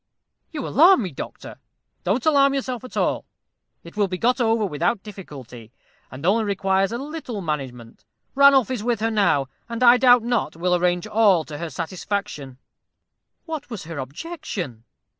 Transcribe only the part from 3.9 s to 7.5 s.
will be got over without difficulty, and only requires a little